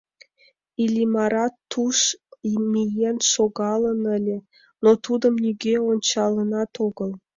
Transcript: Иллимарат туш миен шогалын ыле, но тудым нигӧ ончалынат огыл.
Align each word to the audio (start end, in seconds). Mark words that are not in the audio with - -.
Иллимарат 0.83 1.53
туш 1.71 1.97
миен 2.71 3.17
шогалын 3.31 4.01
ыле, 4.17 4.37
но 4.83 4.91
тудым 5.05 5.33
нигӧ 5.43 5.75
ончалынат 5.89 6.71
огыл. 6.87 7.11